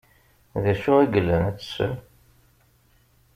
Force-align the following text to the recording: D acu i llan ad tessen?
D 0.63 0.65
acu 0.71 0.91
i 1.03 1.07
llan 1.25 1.43
ad 1.49 1.57
tessen? 1.59 1.93